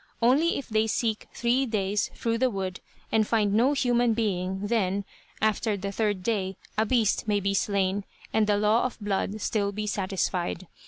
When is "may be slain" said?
7.27-8.05